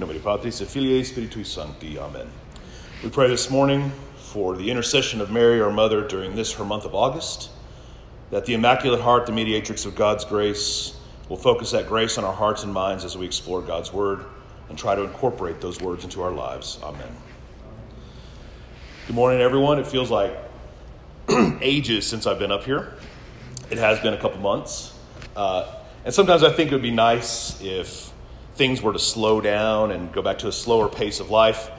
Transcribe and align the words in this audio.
nome 0.00 0.18
Patris 0.18 0.62
Filii 0.62 1.04
Spiritus 1.04 1.52
Sancti. 1.52 1.98
Amen. 1.98 2.26
We 3.04 3.10
pray 3.10 3.28
this 3.28 3.50
morning 3.50 3.92
for 4.16 4.56
the 4.56 4.70
intercession 4.70 5.20
of 5.20 5.30
Mary, 5.30 5.60
our 5.60 5.70
mother, 5.70 6.08
during 6.08 6.34
this 6.34 6.52
her 6.54 6.64
month 6.64 6.86
of 6.86 6.94
August, 6.94 7.50
that 8.30 8.46
the 8.46 8.54
Immaculate 8.54 9.02
Heart, 9.02 9.26
the 9.26 9.32
mediatrix 9.32 9.84
of 9.84 9.94
God's 9.94 10.24
grace, 10.24 10.96
will 11.28 11.36
focus 11.36 11.72
that 11.72 11.86
grace 11.86 12.16
on 12.16 12.24
our 12.24 12.32
hearts 12.32 12.64
and 12.64 12.72
minds 12.72 13.04
as 13.04 13.18
we 13.18 13.26
explore 13.26 13.60
God's 13.60 13.92
Word 13.92 14.24
and 14.70 14.78
try 14.78 14.94
to 14.94 15.02
incorporate 15.02 15.60
those 15.60 15.78
words 15.82 16.02
into 16.02 16.22
our 16.22 16.32
lives. 16.32 16.78
Amen. 16.82 17.14
Good 19.06 19.16
morning, 19.16 19.42
everyone. 19.42 19.78
It 19.78 19.86
feels 19.86 20.10
like 20.10 20.32
ages 21.60 22.06
since 22.06 22.26
I've 22.26 22.38
been 22.38 22.52
up 22.52 22.64
here. 22.64 22.94
It 23.68 23.76
has 23.76 24.00
been 24.00 24.14
a 24.14 24.18
couple 24.18 24.40
months. 24.40 24.94
Uh, 25.36 25.74
and 26.06 26.14
sometimes 26.14 26.42
I 26.42 26.50
think 26.50 26.72
it 26.72 26.74
would 26.74 26.80
be 26.80 26.90
nice 26.90 27.60
if 27.60 28.10
things 28.60 28.82
were 28.82 28.92
to 28.92 28.98
slow 28.98 29.40
down 29.40 29.90
and 29.90 30.12
go 30.12 30.20
back 30.20 30.40
to 30.40 30.46
a 30.46 30.52
slower 30.52 30.86
pace 30.86 31.18
of 31.18 31.30
life, 31.30 31.70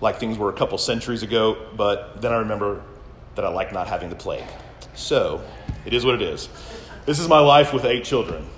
like 0.00 0.18
things 0.18 0.36
were 0.36 0.50
a 0.50 0.52
couple 0.52 0.76
centuries 0.76 1.22
ago, 1.22 1.56
but 1.76 2.20
then 2.20 2.32
I 2.32 2.38
remember 2.38 2.82
that 3.36 3.44
I 3.44 3.50
like 3.50 3.72
not 3.72 3.86
having 3.86 4.10
the 4.10 4.16
plague. 4.16 4.42
So, 4.96 5.44
it 5.86 5.94
is 5.94 6.04
what 6.04 6.16
it 6.16 6.22
is. 6.22 6.48
This 7.06 7.20
is 7.20 7.28
my 7.28 7.38
life 7.38 7.72
with 7.72 7.84
eight 7.84 8.02
children 8.02 8.48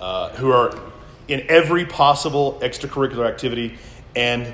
uh, 0.00 0.30
who 0.30 0.50
are 0.50 0.76
in 1.28 1.46
every 1.48 1.86
possible 1.86 2.58
extracurricular 2.60 3.28
activity 3.28 3.78
and 4.16 4.52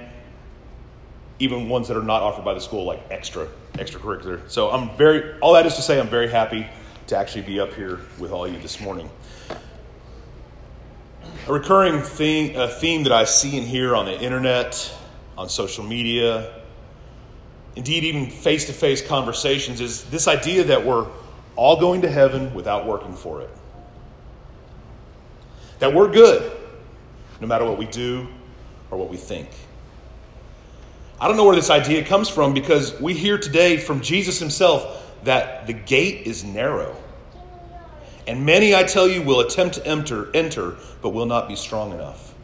even 1.38 1.70
ones 1.70 1.88
that 1.88 1.96
are 1.96 2.02
not 2.02 2.20
offered 2.20 2.44
by 2.44 2.52
the 2.52 2.60
school, 2.60 2.84
like 2.84 3.00
extra, 3.10 3.48
extracurricular. 3.76 4.46
So 4.50 4.70
I'm 4.70 4.94
very, 4.98 5.38
all 5.40 5.54
that 5.54 5.64
is 5.64 5.76
to 5.76 5.82
say, 5.82 5.98
I'm 5.98 6.08
very 6.08 6.28
happy 6.28 6.66
to 7.06 7.16
actually 7.16 7.44
be 7.44 7.60
up 7.60 7.72
here 7.72 8.00
with 8.18 8.30
all 8.30 8.46
you 8.46 8.58
this 8.58 8.78
morning. 8.78 9.08
A 11.48 11.52
recurring 11.52 12.02
theme, 12.02 12.54
a 12.56 12.68
theme 12.68 13.02
that 13.02 13.12
I 13.12 13.24
see 13.24 13.58
and 13.58 13.66
hear 13.66 13.96
on 13.96 14.06
the 14.06 14.20
internet, 14.20 14.94
on 15.36 15.48
social 15.48 15.82
media, 15.82 16.52
indeed, 17.74 18.04
even 18.04 18.30
face 18.30 18.66
to 18.66 18.72
face 18.72 19.04
conversations, 19.04 19.80
is 19.80 20.04
this 20.04 20.28
idea 20.28 20.62
that 20.64 20.86
we're 20.86 21.08
all 21.56 21.80
going 21.80 22.02
to 22.02 22.08
heaven 22.08 22.54
without 22.54 22.86
working 22.86 23.14
for 23.14 23.40
it. 23.40 23.50
That 25.80 25.92
we're 25.92 26.12
good, 26.12 26.52
no 27.40 27.48
matter 27.48 27.64
what 27.64 27.76
we 27.76 27.86
do 27.86 28.28
or 28.92 28.98
what 28.98 29.10
we 29.10 29.16
think. 29.16 29.48
I 31.20 31.26
don't 31.26 31.36
know 31.36 31.44
where 31.44 31.56
this 31.56 31.70
idea 31.70 32.04
comes 32.04 32.28
from 32.28 32.54
because 32.54 33.00
we 33.00 33.14
hear 33.14 33.36
today 33.36 33.78
from 33.78 34.00
Jesus 34.00 34.38
himself 34.38 35.12
that 35.24 35.66
the 35.66 35.72
gate 35.72 36.24
is 36.24 36.44
narrow. 36.44 36.96
And 38.26 38.46
many, 38.46 38.74
I 38.74 38.84
tell 38.84 39.08
you, 39.08 39.22
will 39.22 39.40
attempt 39.40 39.76
to 39.76 39.86
enter, 39.86 40.30
enter, 40.34 40.76
but 41.00 41.10
will 41.10 41.26
not 41.26 41.48
be 41.48 41.56
strong 41.56 41.92
enough. 41.92 42.34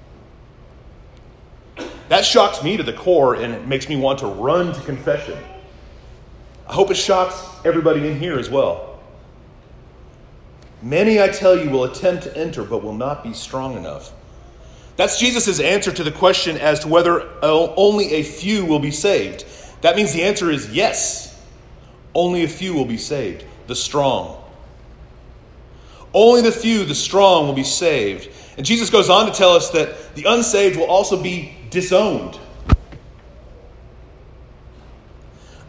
That 2.09 2.25
shocks 2.25 2.62
me 2.62 2.77
to 2.77 2.83
the 2.83 2.93
core 2.93 3.34
and 3.34 3.55
it 3.55 3.67
makes 3.67 3.89
me 3.89 3.97
want 3.97 4.19
to 4.21 4.27
run 4.27 4.73
to 4.73 4.81
confession. 4.83 5.39
I 6.67 6.73
hope 6.73 6.91
it 6.91 6.97
shocks 6.97 7.47
everybody 7.65 8.06
in 8.09 8.19
here 8.19 8.39
as 8.39 8.51
well. 8.51 8.99
Many, 10.83 11.21
I 11.21 11.29
tell 11.29 11.59
you, 11.59 11.71
will 11.71 11.84
attempt 11.84 12.25
to 12.25 12.37
enter, 12.37 12.65
but 12.65 12.83
will 12.83 12.95
not 12.95 13.23
be 13.23 13.33
strong 13.33 13.77
enough. 13.77 14.12
That's 14.97 15.19
Jesus' 15.19 15.61
answer 15.61 15.93
to 15.93 16.03
the 16.03 16.11
question 16.11 16.56
as 16.56 16.81
to 16.81 16.89
whether 16.89 17.29
only 17.43 18.15
a 18.15 18.23
few 18.23 18.65
will 18.65 18.79
be 18.79 18.91
saved. 18.91 19.45
That 19.83 19.97
means 19.97 20.12
the 20.12 20.23
answer 20.23 20.51
is 20.51 20.73
yes. 20.73 21.41
Only 22.15 22.43
a 22.43 22.49
few 22.49 22.75
will 22.75 22.84
be 22.84 22.97
saved, 22.97 23.45
the 23.67 23.77
strong. 23.77 24.43
Only 26.21 26.43
the 26.43 26.51
few, 26.51 26.85
the 26.85 26.97
strong, 26.97 27.47
will 27.47 27.55
be 27.55 27.63
saved. 27.63 28.29
And 28.57 28.67
Jesus 28.67 28.91
goes 28.91 29.09
on 29.09 29.27
to 29.27 29.33
tell 29.33 29.53
us 29.53 29.71
that 29.71 30.17
the 30.17 30.25
unsaved 30.25 30.77
will 30.77 30.91
also 30.91 31.23
be 31.23 31.55
disowned. 31.71 32.37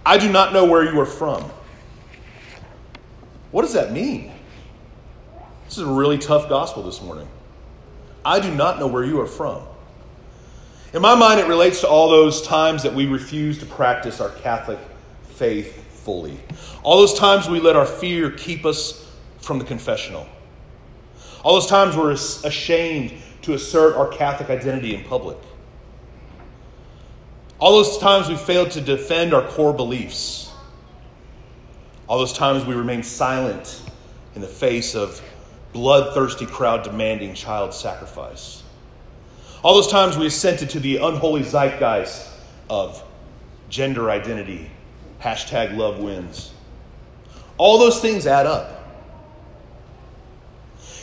I 0.03 0.17
do 0.17 0.27
not 0.31 0.51
know 0.51 0.65
where 0.65 0.83
you 0.83 0.99
are 0.99 1.05
from. 1.05 1.43
What 3.51 3.61
does 3.61 3.73
that 3.73 3.91
mean? 3.91 4.31
This 5.65 5.77
is 5.77 5.83
a 5.83 5.85
really 5.85 6.17
tough 6.17 6.49
gospel 6.49 6.81
this 6.81 6.99
morning. 6.99 7.27
I 8.25 8.39
do 8.39 8.51
not 8.51 8.79
know 8.79 8.87
where 8.87 9.05
you 9.05 9.21
are 9.21 9.27
from. 9.27 9.61
In 10.95 11.03
my 11.03 11.13
mind, 11.13 11.39
it 11.39 11.45
relates 11.45 11.81
to 11.81 11.87
all 11.87 12.09
those 12.09 12.41
times 12.41 12.81
that 12.81 12.95
we 12.95 13.05
refuse 13.05 13.59
to 13.59 13.67
practice 13.67 14.19
our 14.19 14.31
Catholic 14.31 14.79
faith 15.25 15.75
fully. 16.03 16.39
All 16.81 16.97
those 16.97 17.13
times 17.13 17.47
we 17.47 17.59
let 17.59 17.75
our 17.75 17.85
fear 17.85 18.31
keep 18.31 18.65
us 18.65 19.07
from 19.41 19.59
the 19.59 19.65
confessional. 19.65 20.27
All 21.43 21.53
those 21.53 21.67
times 21.67 21.95
we're 21.95 22.11
ashamed 22.11 23.13
to 23.43 23.53
assert 23.53 23.95
our 23.95 24.07
Catholic 24.07 24.49
identity 24.49 24.95
in 24.95 25.03
public. 25.05 25.37
All 27.59 27.73
those 27.73 27.97
times 27.97 28.29
we 28.29 28.35
failed 28.35 28.71
to 28.71 28.81
defend 28.81 29.33
our 29.33 29.45
core 29.47 29.73
beliefs. 29.73 30.51
All 32.07 32.17
those 32.17 32.33
times 32.33 32.65
we 32.65 32.73
remain 32.73 33.03
silent 33.03 33.81
in 34.35 34.41
the 34.41 34.47
face 34.47 34.95
of 34.95 35.21
bloodthirsty 35.73 36.45
crowd 36.45 36.83
demanding 36.83 37.33
child 37.33 37.73
sacrifice. 37.73 38.63
All 39.61 39.75
those 39.75 39.91
times 39.91 40.17
we 40.17 40.25
assented 40.25 40.69
to 40.71 40.79
the 40.79 40.97
unholy 40.97 41.43
zeitgeist 41.43 42.27
of 42.69 43.03
gender 43.69 44.09
identity, 44.09 44.71
hashtag 45.21 45.75
love 45.75 45.99
wins. 45.99 46.53
All 47.57 47.77
those 47.77 48.01
things 48.01 48.25
add 48.25 48.45
up. 48.45 48.78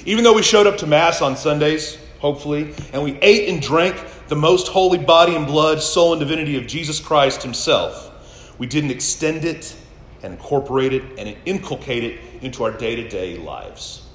Even 0.07 0.23
though 0.23 0.33
we 0.33 0.43
showed 0.43 0.69
up 0.69 0.79
to 0.79 0.87
Mass 0.87 1.21
on 1.21 1.37
Sundays, 1.37 1.99
hopefully, 2.21 2.73
and 2.93 3.03
we 3.03 3.19
ate 3.23 3.49
and 3.49 3.61
drank 3.61 4.01
the 4.29 4.37
most 4.37 4.69
holy 4.69 4.99
body 4.99 5.35
and 5.35 5.49
blood, 5.49 5.83
soul, 5.83 6.13
and 6.13 6.21
divinity 6.21 6.57
of 6.57 6.67
Jesus 6.69 7.01
Christ 7.01 7.43
Himself, 7.43 8.13
we 8.57 8.69
didn't 8.69 8.93
extend 8.93 9.45
it 9.45 9.75
and 10.23 10.33
incorporate 10.33 10.93
it 10.93 11.03
and 11.19 11.37
inculcate 11.45 12.05
it 12.05 12.21
into 12.41 12.63
our 12.63 12.71
day 12.71 12.95
to 12.95 13.09
day 13.09 13.37
lives. 13.37 14.07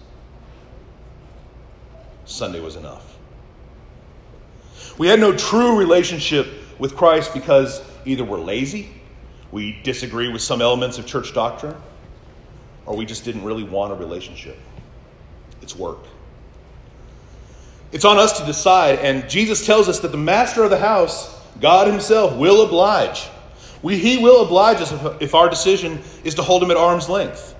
Sunday 2.23 2.62
was 2.62 2.78
enough. 2.78 3.18
We 4.97 5.08
had 5.08 5.19
no 5.19 5.35
true 5.35 5.78
relationship 5.78 6.47
with 6.79 6.96
Christ 6.96 7.34
because 7.34 7.81
either 8.06 8.23
we're 8.23 8.40
lazy, 8.40 8.90
we 9.52 9.78
disagree 9.84 10.29
with 10.29 10.41
some 10.41 10.62
elements 10.62 10.97
of 10.97 11.06
church 11.06 11.34
doctrine, 11.34 11.75
or 12.85 12.96
we 12.96 13.06
just 13.06 13.25
didn't 13.25 13.44
really 13.44 13.63
want 13.63 13.91
a 13.91 13.96
relationship. 13.96 14.58
It's 15.72 15.80
work. 15.80 16.00
It's 17.94 18.04
on 18.04 18.18
us 18.18 18.40
to 18.40 18.46
decide, 18.46 19.00
and 19.00 19.30
Jesus 19.30 19.66
tells 19.66 19.88
us 19.88 20.00
that 20.02 20.12
the 20.12 20.18
master 20.18 20.64
of 20.64 20.70
the 20.70 20.78
house, 20.78 21.40
God 21.62 21.88
Himself, 21.88 22.36
will 22.36 22.62
oblige. 22.62 23.30
We, 23.82 23.98
he 23.98 24.18
will 24.18 24.44
oblige 24.44 24.82
us 24.82 24.92
if, 24.92 25.22
if 25.22 25.36
our 25.36 25.50
decision 25.50 26.02
is 26.26 26.36
to 26.36 26.42
hold 26.42 26.62
Him 26.62 26.72
at 26.72 26.78
arm's 26.78 27.08
length. 27.08 27.56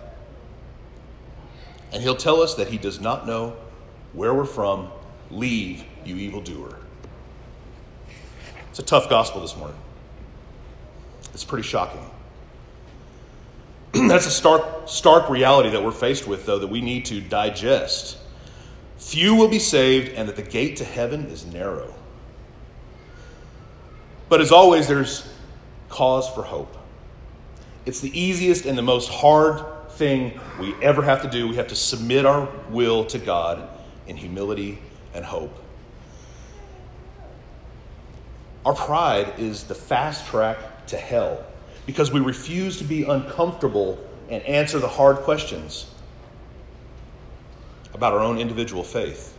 And 1.94 2.04
He'll 2.04 2.16
tell 2.18 2.42
us 2.42 2.56
that 2.56 2.68
He 2.68 2.78
does 2.78 3.00
not 3.00 3.26
know 3.26 3.56
where 4.12 4.34
we're 4.34 4.46
from. 4.46 4.90
Leave, 5.30 5.86
you 6.04 6.18
evildoer. 6.18 6.78
It's 8.70 8.80
a 8.80 8.84
tough 8.84 9.10
gospel 9.10 9.42
this 9.42 9.56
morning. 9.56 9.78
It's 11.34 11.46
pretty 11.46 11.66
shocking. 11.66 12.06
That's 14.08 14.26
a 14.26 14.32
stark, 14.32 14.88
stark 14.88 15.30
reality 15.30 15.70
that 15.70 15.84
we're 15.84 15.92
faced 15.92 16.26
with, 16.26 16.46
though, 16.46 16.60
that 16.60 16.68
we 16.68 16.80
need 16.80 17.06
to 17.06 17.20
digest. 17.20 18.18
Few 18.98 19.36
will 19.36 19.50
be 19.50 19.60
saved, 19.60 20.14
and 20.14 20.30
that 20.30 20.38
the 20.38 20.44
gate 20.44 20.78
to 20.78 20.86
heaven 20.86 21.26
is 21.26 21.46
narrow. 21.46 21.94
But 24.30 24.40
as 24.40 24.52
always, 24.52 24.88
there's 24.88 25.28
cause 25.90 26.30
for 26.30 26.42
hope. 26.42 26.78
It's 27.86 28.00
the 28.00 28.18
easiest 28.18 28.66
and 28.66 28.78
the 28.78 28.84
most 28.84 29.10
hard 29.10 29.90
thing 29.92 30.40
we 30.58 30.74
ever 30.82 31.02
have 31.02 31.24
to 31.24 31.30
do. 31.30 31.50
We 31.50 31.58
have 31.58 31.68
to 31.68 31.76
submit 31.76 32.26
our 32.26 32.48
will 32.70 33.04
to 33.06 33.20
God 33.20 33.68
in 34.08 34.16
humility 34.16 34.80
and 35.14 35.26
hope. 35.26 35.54
Our 38.66 38.76
pride 38.76 39.34
is 39.38 39.66
the 39.66 39.76
fast 39.76 40.28
track 40.28 40.88
to 40.88 40.98
hell 40.98 41.44
because 41.86 42.12
we 42.12 42.20
refuse 42.20 42.78
to 42.78 42.84
be 42.84 43.04
uncomfortable 43.04 43.98
and 44.30 44.44
answer 44.44 44.80
the 44.80 44.88
hard 44.88 45.18
questions 45.18 45.88
about 47.94 48.14
our 48.14 48.20
own 48.20 48.38
individual 48.38 48.84
faith. 48.84 49.38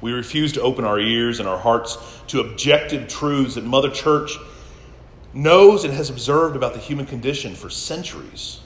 We 0.00 0.12
refuse 0.12 0.52
to 0.52 0.62
open 0.62 0.84
our 0.84 1.00
ears 1.00 1.40
and 1.40 1.48
our 1.48 1.58
hearts 1.58 2.22
to 2.28 2.40
objective 2.40 3.08
truths 3.08 3.56
that 3.56 3.64
Mother 3.64 3.90
Church 3.90 4.36
knows 5.34 5.84
and 5.84 5.92
has 5.92 6.10
observed 6.10 6.56
about 6.56 6.74
the 6.74 6.80
human 6.80 7.06
condition 7.06 7.54
for 7.54 7.68
centuries. 7.68 8.60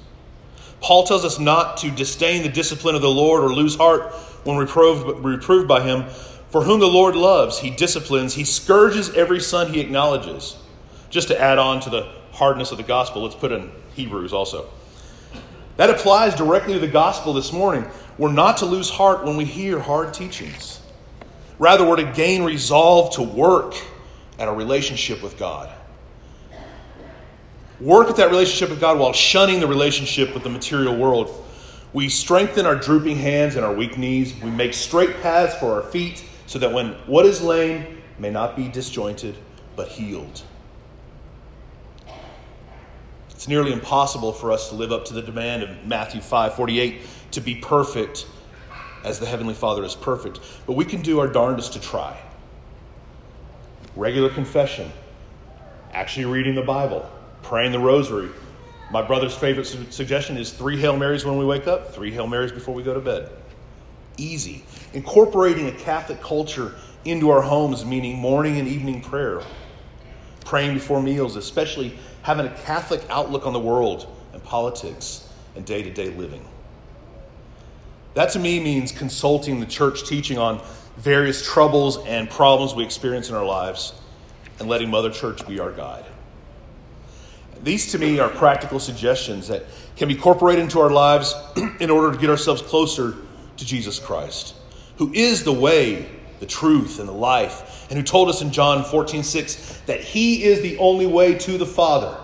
Paul 0.81 1.05
tells 1.05 1.25
us 1.25 1.39
not 1.39 1.79
to 1.79 1.91
disdain 1.91 2.43
the 2.43 2.49
discipline 2.49 2.95
of 2.95 3.03
the 3.03 3.11
Lord 3.11 3.45
or 3.45 3.53
lose 3.53 3.77
heart 3.77 4.13
when 4.45 4.57
reproved, 4.57 5.25
reproved 5.25 5.69
by 5.69 5.83
him. 5.83 6.09
For 6.51 6.63
whom 6.63 6.81
the 6.81 6.87
Lord 6.87 7.17
loves, 7.17 7.61
he 7.61 7.71
disciplines, 7.71 8.35
he 8.35 8.45
scourges 8.45 9.09
every 9.15 9.41
son 9.41 9.73
he 9.73 9.81
acknowledges. 9.81 10.57
Just 11.13 11.29
to 11.29 11.39
add 11.39 11.59
on 11.59 11.81
to 11.81 11.91
the 11.91 12.11
hardness 12.33 12.71
of 12.73 12.79
the 12.79 12.83
gospel, 12.83 13.23
let's 13.23 13.35
put 13.35 13.53
in 13.53 13.71
Hebrews 13.95 14.33
also. 14.33 14.71
That 15.77 15.91
applies 15.91 16.35
directly 16.35 16.73
to 16.73 16.81
the 16.81 16.89
gospel 16.89 17.35
this 17.35 17.53
morning. 17.53 17.85
We're 18.17 18.33
not 18.33 18.57
to 18.59 18.67
lose 18.67 18.89
heart 18.89 19.23
when 19.23 19.37
we 19.37 19.45
hear 19.45 19.79
hard 19.79 20.15
teachings. 20.15 20.81
Rather, 21.59 21.87
we're 21.87 21.97
to 21.97 22.11
gain 22.13 22.45
resolve 22.45 23.15
to 23.17 23.23
work 23.23 23.75
at 24.39 24.49
a 24.49 24.53
relationship 24.53 25.23
with 25.23 25.39
God. 25.39 25.71
Work 27.79 28.09
at 28.09 28.17
that 28.17 28.31
relationship 28.31 28.71
with 28.71 28.81
God 28.81 28.99
while 28.99 29.13
shunning 29.13 29.61
the 29.61 29.67
relationship 29.67 30.33
with 30.33 30.45
the 30.45 30.51
material 30.51 30.97
world. 30.97 31.45
We 31.93 32.09
strengthen 32.09 32.65
our 32.65 32.77
drooping 32.77 33.19
hands 33.19 33.57
and 33.57 33.67
our 33.67 33.75
weak 33.75 33.99
knees. 33.99 34.35
We 34.43 34.49
make 34.49 34.73
straight 34.73 35.21
paths 35.21 35.55
for 35.57 35.75
our 35.75 35.83
feet 35.83 36.25
so 36.47 36.59
that 36.59 36.73
when 36.73 36.93
what 37.05 37.27
is 37.27 37.43
lame 37.43 38.01
may 38.19 38.31
not 38.31 38.57
be 38.57 38.69
disjointed 38.69 39.37
but 39.77 39.89
healed. 39.89 40.43
It's 43.43 43.49
nearly 43.49 43.73
impossible 43.73 44.33
for 44.33 44.53
us 44.53 44.69
to 44.69 44.77
live 44.77 44.93
up 44.93 45.05
to 45.07 45.15
the 45.15 45.21
demand 45.21 45.65
of 45.65 45.85
Matthew 45.85 46.21
5 46.21 46.55
48 46.55 47.01
to 47.33 47.41
be 47.41 47.57
perfect 47.57 48.29
as 49.03 49.19
the 49.19 49.27
Heavenly 49.27 49.53
Father 49.53 49.83
is 49.83 49.97
perfect. 49.97 50.39
But 50.65 50.75
we 50.75 50.85
can 50.85 51.03
do 51.03 51.19
our 51.19 51.27
darndest 51.27 51.73
to 51.73 51.81
try. 51.81 52.17
Regular 53.97 54.31
confession, 54.31 54.93
actually 55.93 56.27
reading 56.27 56.55
the 56.55 56.63
Bible, 56.63 57.11
praying 57.43 57.73
the 57.73 57.81
rosary. 57.81 58.31
My 58.93 59.03
brother's 59.03 59.35
favorite 59.35 59.67
su- 59.67 59.91
suggestion 59.91 60.37
is 60.37 60.53
three 60.53 60.79
Hail 60.81 60.97
Marys 60.97 61.25
when 61.25 61.37
we 61.37 61.45
wake 61.45 61.67
up, 61.67 61.93
three 61.93 62.13
Hail 62.13 62.29
Marys 62.29 62.53
before 62.53 62.77
we 62.77 62.85
go 62.85 62.95
to 62.95 63.01
bed. 63.01 63.29
Easy. 64.19 64.65
Incorporating 64.93 65.67
a 65.67 65.73
Catholic 65.73 66.21
culture 66.21 66.77
into 67.05 67.31
our 67.31 67.43
homes, 67.43 67.85
meaning 67.85 68.17
morning 68.19 68.61
and 68.61 68.69
evening 68.69 69.01
prayer, 69.01 69.43
praying 70.53 70.75
before 70.75 71.03
meals, 71.03 71.37
especially 71.37 71.99
having 72.21 72.45
a 72.45 72.51
Catholic 72.51 73.03
outlook 73.09 73.47
on 73.47 73.55
the 73.55 73.59
world 73.59 74.07
and 74.35 74.45
politics 74.45 75.27
and 75.57 75.65
day 75.65 75.83
to 75.83 75.91
day 75.91 76.11
living. 76.11 76.47
That 78.13 78.29
to 78.33 78.39
me 78.39 78.61
means 78.61 78.93
consulting 78.93 79.61
the 79.61 79.67
church 79.67 80.07
teaching 80.07 80.37
on 80.37 80.61
various 80.99 81.43
troubles 81.43 82.05
and 82.05 82.29
problems 82.29 82.75
we 82.75 82.85
experience 82.85 83.31
in 83.31 83.35
our 83.35 83.47
lives 83.47 83.95
and 84.59 84.69
letting 84.69 84.91
Mother 84.91 85.11
Church 85.11 85.49
be 85.49 85.59
our 85.59 85.73
guide. 85.73 86.05
These 87.63 87.91
to 87.93 87.99
me 87.99 88.19
are 88.19 88.29
practical 88.29 88.79
suggestions 88.79 89.49
that 89.49 89.65
can 89.97 90.09
be 90.09 90.17
incorporated 90.17 90.63
into 90.63 90.81
our 90.81 90.91
lives 90.91 91.35
in 91.81 91.89
order 91.89 92.13
to 92.13 92.19
get 92.21 92.29
ourselves 92.29 92.61
closer 92.61 93.15
to 93.57 93.65
Jesus 93.65 93.99
Christ, 93.99 94.55
who 94.99 95.11
is 95.15 95.45
the 95.45 95.53
way, 95.55 96.11
the 96.43 96.49
truth, 96.49 96.99
and 96.99 97.09
the 97.09 97.13
life, 97.13 97.87
and 97.89 97.97
who 97.97 98.03
told 98.03 98.29
us 98.29 98.43
in 98.43 98.51
John 98.51 98.83
14 98.83 99.23
6 99.23 99.83
that 99.87 100.01
He 100.01 100.43
is 100.43 100.61
the 100.61 100.77
only 100.79 101.07
way 101.07 101.39
to 101.39 101.57
the 101.57 101.65
Father. 101.65 102.19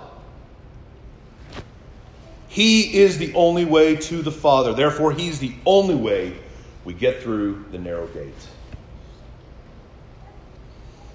He 2.48 2.98
is 2.98 3.16
the 3.16 3.32
only 3.34 3.64
way 3.64 3.94
to 3.94 4.20
the 4.20 4.32
Father. 4.32 4.74
Therefore, 4.74 5.12
He's 5.12 5.38
the 5.38 5.54
only 5.64 5.94
way 5.94 6.36
we 6.84 6.94
get 6.94 7.22
through 7.22 7.64
the 7.70 7.78
narrow 7.78 8.08
gate. 8.08 8.34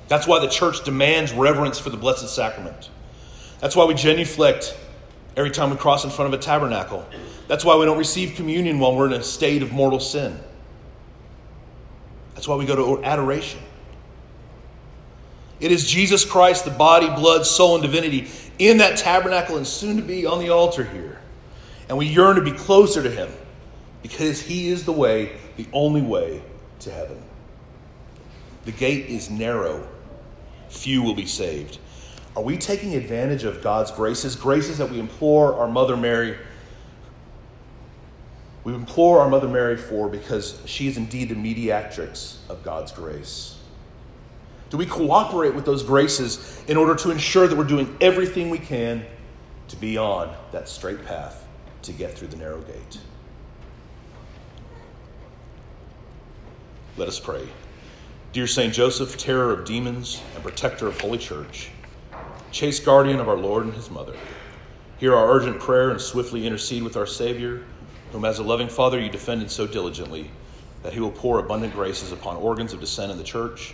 That's 0.07 0.25
why 0.25 0.39
the 0.39 0.47
church 0.47 0.85
demands 0.85 1.33
reverence 1.33 1.77
for 1.77 1.89
the 1.89 1.97
Blessed 1.97 2.33
Sacrament. 2.33 2.89
That's 3.59 3.75
why 3.75 3.83
we 3.83 3.95
genuflect 3.95 4.77
every 5.35 5.51
time 5.51 5.71
we 5.71 5.75
cross 5.75 6.05
in 6.05 6.09
front 6.09 6.33
of 6.33 6.39
a 6.39 6.41
tabernacle. 6.41 7.05
That's 7.49 7.65
why 7.65 7.75
we 7.75 7.83
don't 7.83 7.97
receive 7.97 8.35
communion 8.35 8.79
while 8.79 8.95
we're 8.95 9.07
in 9.07 9.13
a 9.13 9.23
state 9.23 9.61
of 9.61 9.73
mortal 9.73 9.99
sin. 9.99 10.39
That's 12.43 12.49
why 12.49 12.55
we 12.57 12.65
go 12.65 12.97
to 12.97 13.05
adoration. 13.05 13.61
It 15.61 15.71
is 15.71 15.89
Jesus 15.89 16.25
Christ, 16.25 16.65
the 16.65 16.71
body, 16.71 17.07
blood, 17.07 17.45
soul, 17.45 17.75
and 17.75 17.81
divinity, 17.81 18.29
in 18.59 18.79
that 18.79 18.97
tabernacle 18.97 19.55
and 19.55 19.65
soon 19.65 19.95
to 19.95 20.03
be 20.03 20.25
on 20.25 20.39
the 20.39 20.49
altar 20.49 20.83
here. 20.83 21.21
And 21.87 21.97
we 21.97 22.05
yearn 22.05 22.35
to 22.35 22.41
be 22.41 22.51
closer 22.51 23.01
to 23.01 23.09
Him 23.09 23.31
because 24.01 24.41
He 24.41 24.67
is 24.67 24.83
the 24.83 24.91
way, 24.91 25.37
the 25.55 25.65
only 25.71 26.01
way 26.01 26.43
to 26.79 26.91
heaven. 26.91 27.23
The 28.65 28.73
gate 28.73 29.05
is 29.05 29.29
narrow, 29.29 29.87
few 30.67 31.01
will 31.01 31.15
be 31.15 31.27
saved. 31.27 31.77
Are 32.35 32.43
we 32.43 32.57
taking 32.57 32.95
advantage 32.95 33.45
of 33.45 33.63
God's 33.63 33.89
graces, 33.91 34.35
graces 34.35 34.79
that 34.79 34.89
we 34.89 34.99
implore 34.99 35.53
our 35.53 35.69
Mother 35.69 35.95
Mary? 35.95 36.37
We 38.63 38.73
implore 38.73 39.19
our 39.19 39.29
Mother 39.29 39.47
Mary 39.47 39.75
for 39.75 40.07
because 40.07 40.61
she 40.65 40.87
is 40.87 40.95
indeed 40.95 41.29
the 41.29 41.35
mediatrix 41.35 42.39
of 42.47 42.63
God's 42.63 42.91
grace. 42.91 43.57
Do 44.69 44.77
we 44.77 44.85
cooperate 44.85 45.53
with 45.53 45.65
those 45.65 45.83
graces 45.83 46.63
in 46.67 46.77
order 46.77 46.95
to 46.95 47.11
ensure 47.11 47.47
that 47.47 47.57
we're 47.57 47.63
doing 47.65 47.95
everything 47.99 48.49
we 48.49 48.57
can 48.57 49.05
to 49.67 49.75
be 49.75 49.97
on 49.97 50.33
that 50.51 50.69
straight 50.69 51.05
path 51.05 51.45
to 51.83 51.91
get 51.91 52.17
through 52.17 52.29
the 52.29 52.37
narrow 52.37 52.61
gate? 52.61 52.99
Let 56.95 57.07
us 57.07 57.19
pray. 57.19 57.47
Dear 58.31 58.47
Saint 58.47 58.73
Joseph, 58.73 59.17
terror 59.17 59.51
of 59.51 59.65
demons 59.65 60.21
and 60.33 60.43
protector 60.43 60.87
of 60.87 60.99
Holy 60.99 61.17
Church, 61.17 61.69
chaste 62.51 62.85
guardian 62.85 63.19
of 63.19 63.27
our 63.27 63.37
Lord 63.37 63.65
and 63.65 63.73
his 63.73 63.91
mother, 63.91 64.15
hear 64.97 65.15
our 65.15 65.31
urgent 65.31 65.59
prayer 65.59 65.89
and 65.89 65.99
swiftly 65.99 66.47
intercede 66.47 66.81
with 66.81 66.95
our 66.95 67.05
Savior, 67.05 67.63
whom 68.13 68.23
as 68.25 68.37
a 68.37 68.43
loving 68.43 68.69
Father 68.69 68.99
you 68.99 69.09
defended 69.09 69.49
so 69.49 69.65
diligently, 69.65 70.29
that 70.83 70.93
he 70.93 70.99
will 70.99 71.11
pour 71.11 71.39
abundant 71.39 71.73
graces 71.73 72.11
upon 72.11 72.37
organs 72.37 72.71
of 72.71 72.79
dissent 72.79 73.11
in 73.11 73.17
the 73.17 73.23
Church 73.23 73.73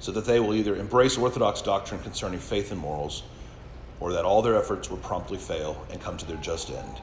so 0.00 0.10
that 0.12 0.24
they 0.24 0.40
will 0.40 0.54
either 0.54 0.76
embrace 0.76 1.16
orthodox 1.16 1.62
doctrine 1.62 2.00
concerning 2.00 2.40
faith 2.40 2.72
and 2.72 2.80
morals, 2.80 3.22
or 4.00 4.12
that 4.12 4.24
all 4.24 4.42
their 4.42 4.56
efforts 4.56 4.90
will 4.90 4.98
promptly 4.98 5.38
fail 5.38 5.80
and 5.90 6.00
come 6.00 6.16
to 6.16 6.26
their 6.26 6.36
just 6.38 6.70
end. 6.70 7.00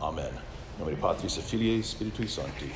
Amen. 0.00 0.32
Nomine 0.78 0.96
Patris 0.96 1.36
Filii 1.36 1.82
Spiritus 1.82 2.34
Sancti. 2.34 2.70